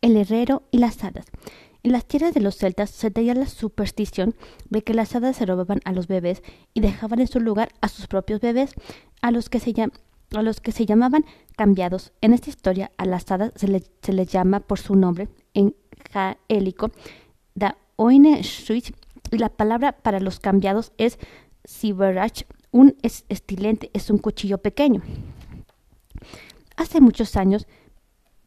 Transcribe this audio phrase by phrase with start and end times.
[0.00, 1.26] el herrero y las hadas.
[1.82, 4.34] En las tierras de los celtas se tenía la superstición
[4.68, 6.42] de que las hadas se robaban a los bebés
[6.74, 8.74] y dejaban en su lugar a sus propios bebés,
[9.22, 9.72] a los que se,
[10.34, 11.24] a los que se llamaban
[11.56, 12.12] cambiados.
[12.20, 13.68] En esta historia a las hadas se,
[14.12, 15.74] les llama por su nombre en
[16.12, 16.90] gaélico,
[17.54, 18.42] da oine
[19.30, 21.18] y la palabra para los cambiados es
[21.64, 22.44] siberach.
[22.70, 25.00] Un estilente es un cuchillo pequeño.
[26.76, 27.66] Hace muchos años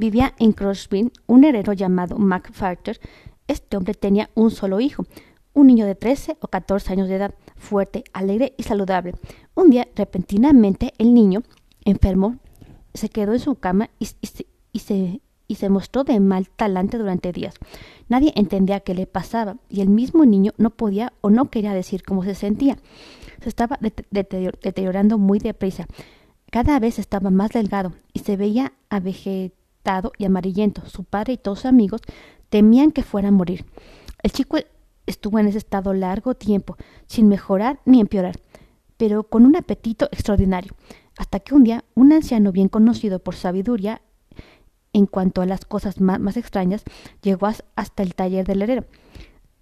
[0.00, 2.98] vivía en Crosby un herrero llamado MacFarter.
[3.46, 5.04] Este hombre tenía un solo hijo,
[5.52, 9.14] un niño de 13 o 14 años de edad, fuerte, alegre y saludable.
[9.54, 11.42] Un día, repentinamente, el niño
[11.84, 12.38] enfermó,
[12.94, 17.54] se quedó en su cama y, se, y se mostró de mal talante durante días.
[18.08, 22.02] Nadie entendía qué le pasaba y el mismo niño no podía o no quería decir
[22.02, 22.78] cómo se sentía.
[23.42, 23.78] Se estaba
[24.10, 25.86] deteriorando muy deprisa.
[26.50, 28.72] Cada vez estaba más delgado y se veía
[30.18, 30.82] y amarillento.
[30.86, 32.00] Su padre y todos sus amigos
[32.48, 33.64] temían que fuera a morir.
[34.22, 34.58] El chico
[35.06, 38.36] estuvo en ese estado largo tiempo, sin mejorar ni empeorar,
[38.96, 40.74] pero con un apetito extraordinario,
[41.16, 44.02] hasta que un día un anciano bien conocido por sabiduría
[44.92, 46.82] en cuanto a las cosas más, extrañas,
[47.22, 48.84] llegó hasta el taller del herrero.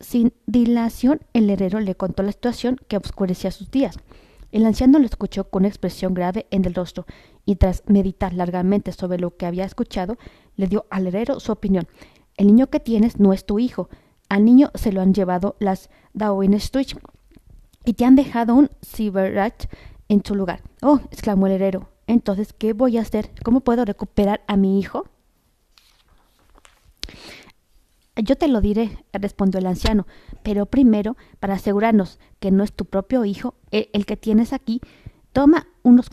[0.00, 3.98] Sin dilación, el herrero le contó la situación que oscurecía sus días.
[4.52, 7.06] El anciano lo escuchó con expresión grave en el rostro
[7.44, 10.18] y tras meditar largamente sobre lo que había escuchado,
[10.56, 11.86] le dio al herrero su opinión.
[12.36, 13.88] El niño que tienes no es tu hijo.
[14.28, 15.90] Al niño se lo han llevado las
[16.58, 16.96] Switch
[17.84, 19.64] y te han dejado un Cyberrat
[20.08, 20.62] en su lugar.
[20.82, 21.88] Oh, exclamó el herrero.
[22.06, 23.30] Entonces, ¿qué voy a hacer?
[23.44, 25.04] ¿Cómo puedo recuperar a mi hijo?
[28.16, 30.06] Yo te lo diré, respondió el anciano,
[30.42, 34.80] pero primero, para asegurarnos que no es tu propio hijo, el, que tienes aquí,
[35.32, 36.10] toma unos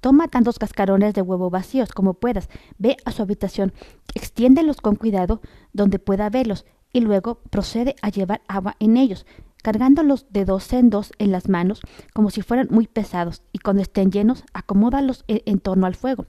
[0.00, 3.72] toma tantos cascarones de huevo vacíos como puedas, ve a su habitación,
[4.14, 5.40] extiéndelos con cuidado
[5.72, 9.26] donde pueda verlos, y luego procede a llevar agua en ellos,
[9.62, 11.80] cargándolos de dos en dos en las manos,
[12.12, 16.26] como si fueran muy pesados, y cuando estén llenos, acomódalos en, en torno al fuego.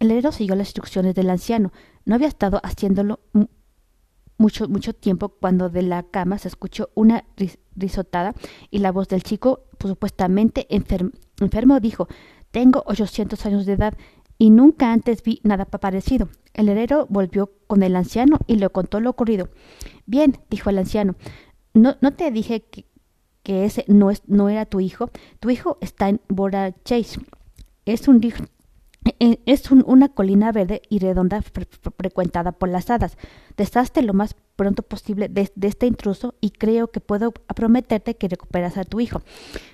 [0.00, 1.72] El herrero siguió las instrucciones del anciano.
[2.04, 3.20] No había estado haciéndolo
[4.36, 7.24] mucho, mucho tiempo cuando de la cama se escuchó una
[7.76, 8.34] risotada
[8.70, 12.08] y la voz del chico, supuestamente enfermo, dijo
[12.50, 13.94] Tengo ochocientos años de edad
[14.38, 16.28] y nunca antes vi nada parecido.
[16.54, 19.48] El herrero volvió con el anciano y le contó lo ocurrido.
[20.06, 21.14] Bien, dijo el anciano,
[21.72, 22.86] no, no te dije que,
[23.42, 25.10] que ese no, es, no era tu hijo.
[25.40, 26.74] Tu hijo está en Bora.
[27.84, 28.20] Es un
[29.20, 33.18] eh, es una colina verde y redonda frecuentada por las hadas.
[33.56, 38.78] Deshazte lo más pronto posible de, este intruso y creo que puedo prometerte que recuperas
[38.78, 39.20] a tu hijo.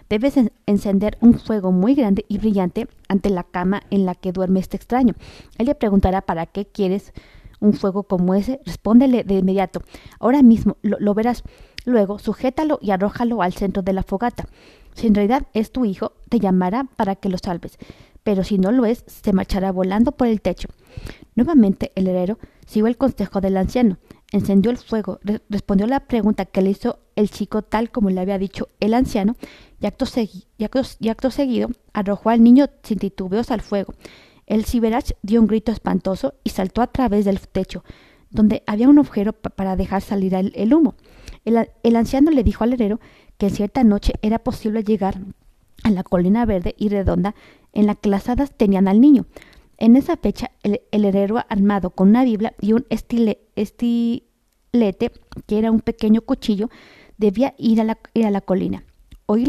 [0.08, 0.34] Debes
[0.66, 4.76] encender un fuego muy grande y brillante ante la cama en la que duerme este
[4.76, 5.14] extraño.
[5.58, 7.12] Él le preguntará para qué quieres
[7.60, 8.60] un fuego como ese.
[8.64, 9.82] Respóndele de inmediato.
[10.18, 11.44] Ahora mismo lo verás.
[11.84, 14.46] Luego, sujétalo y arrójalo al centro de la fogata.
[14.94, 17.78] Si en realidad es tu hijo, te llamará para que lo salves
[18.22, 20.68] pero si no lo es, se marchará volando por el techo.
[21.34, 23.98] Nuevamente el herrero siguió el consejo del anciano,
[24.30, 28.38] encendió el fuego, respondió la pregunta que le hizo el chico tal como le había
[28.38, 29.36] dicho el anciano,
[29.80, 30.06] y acto,
[31.30, 33.94] seguido arrojó al niño sin titubeos al fuego.
[34.46, 37.84] El Siberach dio un grito espantoso y saltó a través del techo,
[38.30, 40.94] donde había un agujero para dejar salir el, humo.
[41.44, 43.00] el anciano le dijo al herrero
[43.38, 45.18] que cierta noche era posible llegar
[45.82, 47.34] a la colina verde y redonda
[47.72, 49.26] en la que las hadas tenían al niño.
[49.78, 53.42] En esa fecha, el, herrero armado con una Biblia y un estilete,
[55.46, 56.68] que era un pequeño cuchillo,
[57.16, 58.84] debía ir a la, a la colina.
[59.26, 59.48] Oír,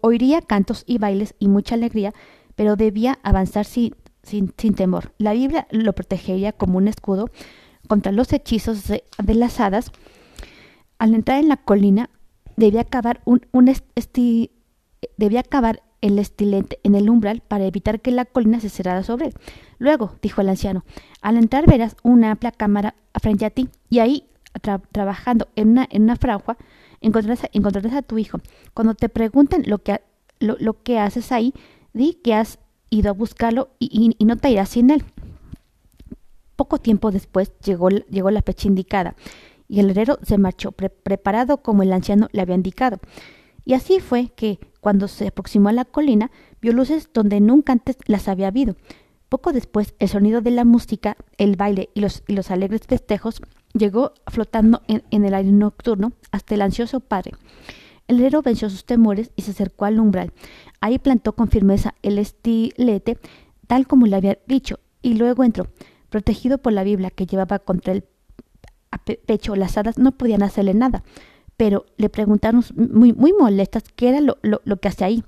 [0.00, 2.12] oiría cantos y bailes y mucha alegría,
[2.56, 5.12] pero debía avanzar sin, sin, temor.
[5.18, 7.30] La Biblia lo protegería como un escudo
[7.88, 9.04] contra los hechizos de,
[9.34, 9.90] las hadas.
[10.98, 12.10] Al entrar en la colina,
[12.56, 13.72] debía acabar un, un
[15.16, 19.28] debía acabar el estilete en el umbral para evitar que la colina se cerrara sobre
[19.28, 19.34] él.
[19.78, 20.84] Luego, dijo el anciano,
[21.22, 24.26] al entrar verás una amplia cámara frente a ti y ahí,
[24.92, 26.58] trabajando en una, en una franja,
[27.00, 28.38] encontrarás, encontrarás, a tu hijo.
[28.74, 30.02] Cuando te pregunten lo que,
[30.40, 31.54] lo, que haces ahí,
[31.94, 32.58] di que has
[32.94, 35.04] ido a buscarlo y, no te irás sin él.
[36.56, 39.16] Poco tiempo después llegó, llegó la fecha indicada
[39.68, 43.00] y el herrero se marchó preparado como el anciano le había indicado.
[43.64, 46.30] Y así fue que, cuando se aproximó a la colina,
[46.60, 48.76] vio luces donde nunca antes las había habido.
[49.28, 53.40] Poco después, el sonido de la música, el baile y los, alegres festejos
[53.72, 57.32] llegó flotando en, el aire nocturno hasta el ansioso padre.
[58.06, 60.32] El herrero venció sus temores y se acercó al umbral.
[60.84, 63.16] Ahí plantó con firmeza el estilete,
[63.66, 65.68] tal como le había dicho, y luego entró.
[66.10, 68.04] Protegido por la Biblia que llevaba contra el
[69.24, 71.02] pecho, las hadas no podían hacerle nada,
[71.56, 75.24] pero le preguntaron muy, molestas qué era lo, que hacía ahí.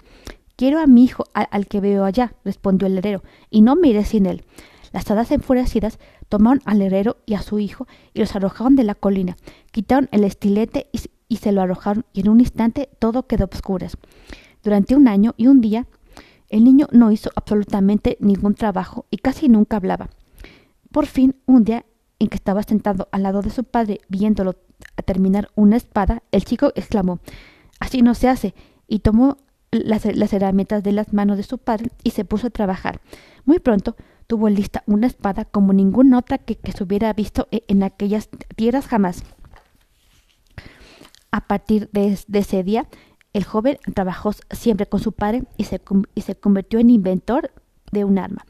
[0.56, 4.04] Quiero a mi hijo, al que veo allá, respondió el herrero, y no me iré
[4.04, 4.44] sin él.
[4.92, 5.98] Las hadas enfurecidas
[6.28, 9.38] tomaron al herrero y a su hijo y los arrojaron de la colina,
[9.72, 13.96] quitaron el estilete y, y se lo arrojaron, y en un instante todo quedó obscuras.
[14.66, 15.86] Durante un año y un día,
[16.48, 20.10] el niño no hizo absolutamente ningún trabajo y casi nunca hablaba.
[20.90, 21.86] Por fin, un día
[22.18, 24.56] en que estaba sentado al lado de su padre viéndolo
[25.04, 27.20] terminar una espada, el chico exclamó
[27.78, 28.56] Así no se hace,
[28.88, 29.36] y tomó
[29.70, 33.00] las, herramientas de las manos de su padre y se puso a trabajar.
[33.44, 33.94] Muy pronto
[34.26, 38.88] tuvo lista una espada como ninguna otra que, se hubiera visto e, en aquellas tierras
[38.88, 39.22] jamás.
[41.30, 42.88] A partir de, ese día,
[43.36, 45.80] el joven trabajó siempre con su padre y se,
[46.14, 47.50] y se convirtió en inventor
[47.92, 48.44] de un arma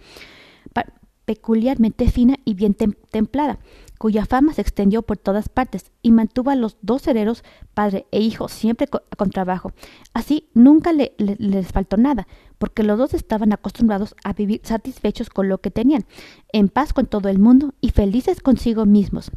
[1.27, 3.59] peculiarmente fina y bien templada,
[3.99, 7.43] cuya fama se extendió por todas partes y mantuvo a los dos herederos,
[7.75, 9.73] padre e hijo, siempre con, trabajo.
[10.15, 12.29] Así nunca le, les faltó nada,
[12.59, 16.07] porque los dos estaban acostumbrados a vivir satisfechos con lo que tenían,
[16.53, 19.33] en paz con todo el mundo y felices consigo mismos.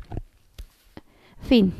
[1.41, 1.73] Fin.